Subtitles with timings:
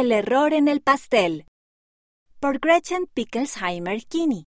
[0.00, 1.44] El error en el pastel.
[2.38, 4.44] Por Gretchen Pickelsheimer Kinney.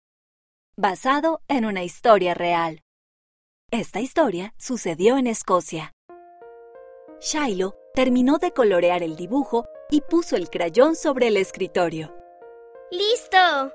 [0.77, 2.85] Basado en una historia real.
[3.73, 5.93] Esta historia sucedió en Escocia.
[7.21, 12.15] Shiloh terminó de colorear el dibujo y puso el crayón sobre el escritorio.
[12.93, 13.73] ¡Listo!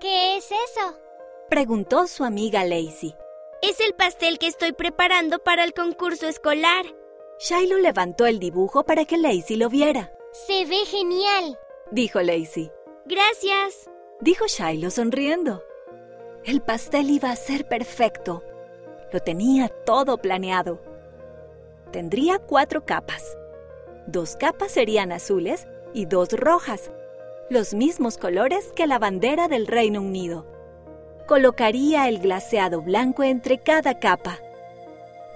[0.00, 0.98] ¿Qué es eso?
[1.50, 3.14] Preguntó su amiga Lacey.
[3.60, 6.86] Es el pastel que estoy preparando para el concurso escolar.
[7.38, 10.10] Shiloh levantó el dibujo para que Lacey lo viera.
[10.46, 11.58] Se ve genial,
[11.90, 12.70] dijo Lacey.
[13.06, 13.90] Gracias,
[14.20, 15.64] dijo Shiloh sonriendo.
[16.44, 18.44] El pastel iba a ser perfecto.
[19.12, 20.80] Lo tenía todo planeado.
[21.90, 23.36] Tendría cuatro capas.
[24.06, 26.92] Dos capas serían azules y dos rojas,
[27.50, 30.46] los mismos colores que la bandera del Reino Unido.
[31.26, 34.38] Colocaría el glaseado blanco entre cada capa.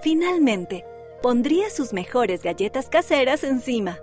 [0.01, 0.85] Finalmente,
[1.21, 3.99] pondría sus mejores galletas caseras encima.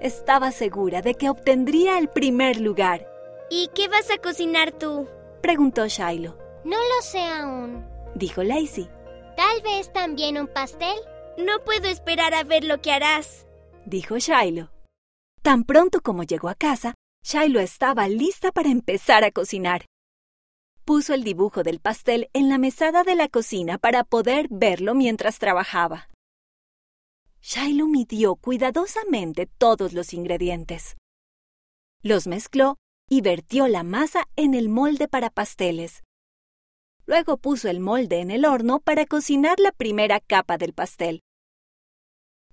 [0.00, 3.06] Estaba segura de que obtendría el primer lugar.
[3.50, 5.08] ¿Y qué vas a cocinar tú?
[5.42, 6.36] preguntó Shiloh.
[6.64, 8.88] No lo sé aún, dijo Lacey.
[9.36, 10.96] Tal vez también un pastel.
[11.36, 13.46] No puedo esperar a ver lo que harás,
[13.84, 14.70] dijo Shiloh.
[15.42, 19.84] Tan pronto como llegó a casa, Shiloh estaba lista para empezar a cocinar.
[20.84, 25.38] Puso el dibujo del pastel en la mesada de la cocina para poder verlo mientras
[25.38, 26.08] trabajaba.
[27.46, 30.96] Shiloh midió cuidadosamente todos los ingredientes.
[32.02, 36.02] Los mezcló y vertió la masa en el molde para pasteles.
[37.04, 41.20] Luego puso el molde en el horno para cocinar la primera capa del pastel.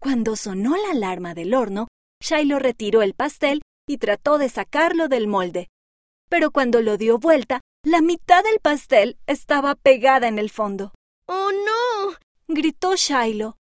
[0.02, 1.88] Cuando sonó la alarma del horno,
[2.22, 5.70] Shiloh retiró el pastel y trató de sacarlo del molde.
[6.30, 10.92] Pero cuando lo dio vuelta, la mitad del pastel estaba pegada en el fondo.
[11.28, 12.18] ¡Oh, no!
[12.50, 13.56] gritó Shiloh.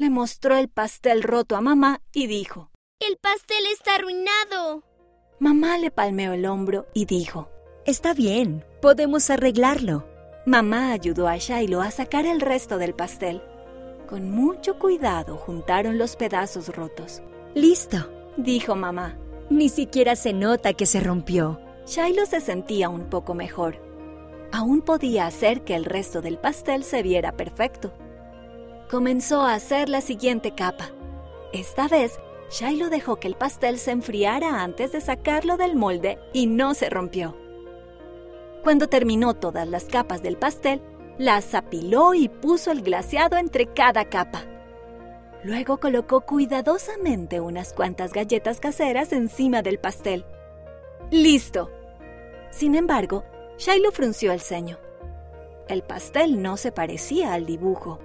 [0.00, 2.70] Le mostró el pastel roto a mamá y dijo,
[3.00, 4.82] El pastel está arruinado.
[5.38, 7.50] Mamá le palmeó el hombro y dijo,
[7.84, 10.06] Está bien, podemos arreglarlo.
[10.46, 13.42] Mamá ayudó a Shiloh a sacar el resto del pastel.
[14.08, 17.20] Con mucho cuidado juntaron los pedazos rotos.
[17.54, 19.18] Listo, dijo mamá.
[19.50, 21.60] Ni siquiera se nota que se rompió.
[21.84, 23.76] Shiloh se sentía un poco mejor.
[24.50, 27.92] Aún podía hacer que el resto del pastel se viera perfecto
[28.90, 30.90] comenzó a hacer la siguiente capa.
[31.52, 32.18] Esta vez,
[32.50, 36.90] Shiloh dejó que el pastel se enfriara antes de sacarlo del molde y no se
[36.90, 37.36] rompió.
[38.64, 40.82] Cuando terminó todas las capas del pastel,
[41.18, 44.42] las apiló y puso el glaseado entre cada capa.
[45.44, 50.24] Luego colocó cuidadosamente unas cuantas galletas caseras encima del pastel.
[51.12, 51.70] ¡Listo!
[52.50, 53.22] Sin embargo,
[53.56, 54.78] Shiloh frunció el ceño.
[55.68, 58.00] El pastel no se parecía al dibujo.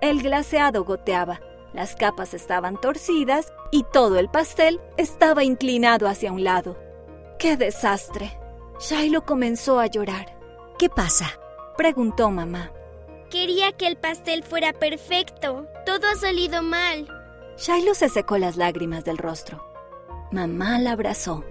[0.00, 1.40] El glaseado goteaba,
[1.72, 6.78] las capas estaban torcidas y todo el pastel estaba inclinado hacia un lado.
[7.38, 8.38] ¡Qué desastre!
[8.80, 10.38] Shiloh comenzó a llorar.
[10.78, 11.38] ¿Qué pasa?
[11.76, 12.72] preguntó mamá.
[13.30, 15.66] Quería que el pastel fuera perfecto.
[15.84, 17.08] Todo ha salido mal.
[17.56, 19.64] Shiloh se secó las lágrimas del rostro.
[20.30, 21.44] Mamá la abrazó.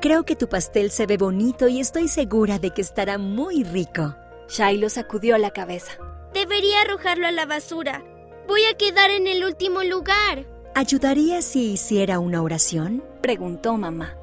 [0.00, 4.14] Creo que tu pastel se ve bonito y estoy segura de que estará muy rico.
[4.48, 5.92] Shiloh sacudió la cabeza.
[6.32, 8.04] Debería arrojarlo a la basura.
[8.46, 10.46] Voy a quedar en el último lugar.
[10.74, 13.02] ¿Ayudaría si hiciera una oración?
[13.20, 14.16] Preguntó mamá.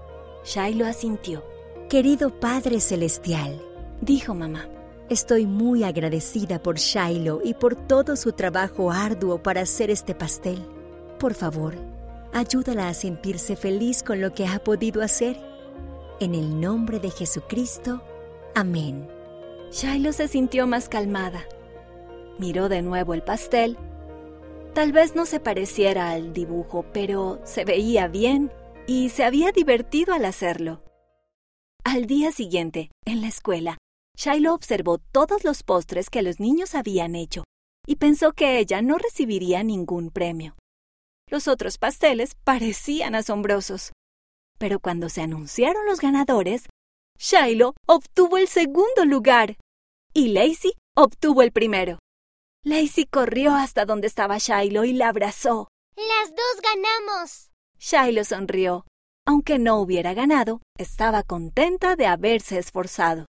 [0.46, 1.44] Shiloh asintió.
[1.90, 3.62] Querido Padre Celestial,
[4.02, 4.68] dijo mamá.
[5.10, 10.66] Estoy muy agradecida por Shiloh y por todo su trabajo arduo para hacer este pastel.
[11.20, 11.76] Por favor,
[12.34, 15.38] ayúdala a sentirse feliz con lo que ha podido hacer.
[16.20, 18.02] En el nombre de Jesucristo.
[18.56, 19.08] Amén.
[19.72, 21.46] Shiloh se sintió más calmada.
[22.38, 23.78] Miró de nuevo el pastel.
[24.74, 28.52] Tal vez no se pareciera al dibujo, pero se veía bien
[28.88, 30.84] y se había divertido al hacerlo.
[31.84, 33.78] Al día siguiente, en la escuela,
[34.18, 37.44] Shiloh observó todos los postres que los niños habían hecho
[37.88, 40.56] y pensó que ella no recibiría ningún premio.
[41.30, 43.92] Los otros pasteles parecían asombrosos.
[44.58, 46.66] Pero cuando se anunciaron los ganadores,
[47.18, 49.58] Shiloh obtuvo el segundo lugar
[50.14, 52.00] y Lacey obtuvo el primero.
[52.66, 55.70] Lacey corrió hasta donde estaba Shiloh y la abrazó.
[55.96, 57.52] ¡Las dos ganamos!
[57.78, 58.86] Shiloh sonrió.
[59.28, 63.24] Aunque no hubiera ganado, estaba contenta de haberse esforzado.